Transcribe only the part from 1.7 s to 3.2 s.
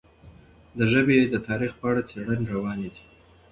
په اړه څېړنې روانې دي.